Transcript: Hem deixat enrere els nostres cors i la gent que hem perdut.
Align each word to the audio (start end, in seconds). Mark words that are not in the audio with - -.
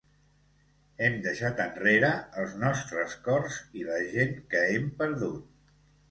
Hem 1.07 1.17
deixat 1.25 1.59
enrere 1.65 2.07
els 2.43 2.55
nostres 2.63 3.13
cors 3.27 3.59
i 3.81 3.85
la 3.89 3.99
gent 4.15 4.33
que 4.55 4.63
hem 4.79 4.89
perdut. 5.03 5.77